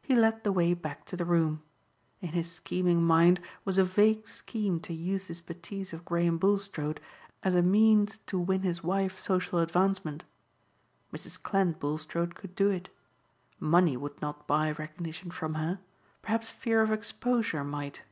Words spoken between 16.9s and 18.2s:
exposure might.